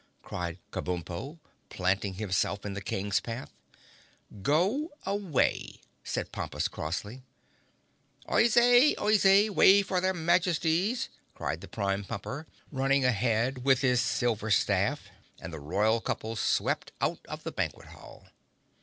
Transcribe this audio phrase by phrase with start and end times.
[0.23, 1.37] cried Kabumpo,
[1.69, 3.51] planting himself in the King's path.
[4.41, 7.21] "Go away," said Pompus crossly.
[8.27, 8.95] "Oyez!
[8.97, 9.51] Oyez!
[9.51, 15.07] Way for their Majesties!" cried the Prime Pumper, running ahead with his silver staff,
[15.39, 18.25] and the royal couple swept out of the banquet hall.